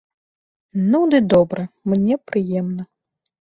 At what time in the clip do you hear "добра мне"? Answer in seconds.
1.33-2.19